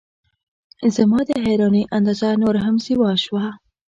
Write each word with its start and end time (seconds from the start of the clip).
زما 0.95 1.19
د 1.27 1.31
حیرانۍ 1.45 1.83
اندازه 1.97 2.27
نوره 2.43 2.59
هم 2.65 2.75
سیوا 2.85 3.11
شوه. 3.25 3.45